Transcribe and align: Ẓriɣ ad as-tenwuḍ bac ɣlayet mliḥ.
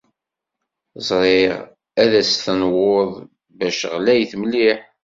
Ẓriɣ 1.07 1.55
ad 2.01 2.11
as-tenwuḍ 2.21 3.11
bac 3.57 3.79
ɣlayet 3.93 4.33
mliḥ. 4.41 4.79